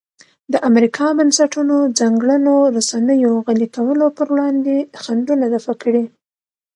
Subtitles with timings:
[0.51, 6.03] د امریکا بنسټونو ځانګړنو رسنیو غلي کولو پر وړاندې خنډونه دفع کړي.